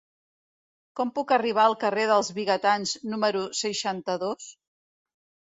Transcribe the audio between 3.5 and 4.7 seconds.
seixanta-dos?